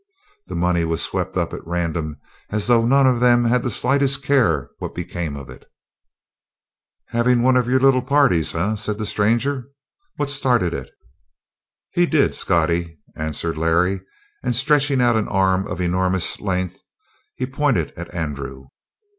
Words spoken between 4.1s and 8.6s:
care what became of it. "Havin' one of your little parties,